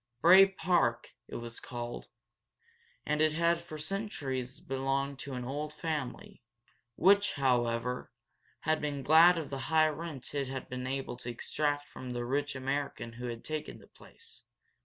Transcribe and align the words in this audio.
Bray 0.19 0.47
Park, 0.47 1.09
it 1.27 1.35
was 1.35 1.59
called, 1.59 2.07
and 3.05 3.21
it 3.21 3.33
had 3.33 3.61
for 3.61 3.77
centuries 3.77 4.59
belonged 4.59 5.19
to 5.19 5.33
an 5.35 5.45
old 5.45 5.71
family, 5.73 6.41
which, 6.95 7.33
however, 7.33 8.11
had 8.61 8.81
been 8.81 9.03
glad 9.03 9.37
of 9.37 9.51
the 9.51 9.59
high 9.69 9.89
rent 9.89 10.33
it 10.33 10.47
had 10.47 10.67
been 10.67 10.87
able 10.87 11.17
to 11.17 11.29
extract 11.29 11.87
from 11.87 12.13
the 12.13 12.25
rich 12.25 12.55
American 12.55 13.13
who 13.13 13.27
had 13.27 13.43
taken 13.43 13.77
the 13.77 13.85
place. 13.85 14.41